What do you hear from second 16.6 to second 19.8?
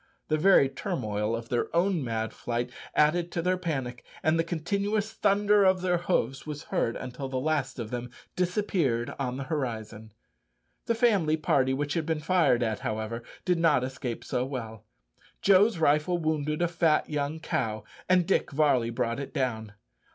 a fat young cow, and Dick Varley brought it down.